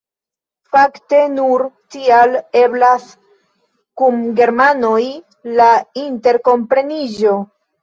Fakte 0.77 1.19
nur 1.33 1.63
tial 1.95 2.33
eblas 2.61 3.05
kun 4.03 4.19
germanoj 4.41 5.05
la 5.63 5.71
interkompreniĝo. 6.09 7.39